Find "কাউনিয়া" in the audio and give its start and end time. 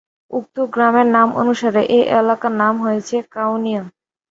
3.31-3.81